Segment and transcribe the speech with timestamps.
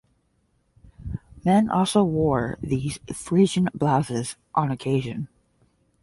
[1.45, 5.27] Men also wore these "Frisian blouses" on occasion.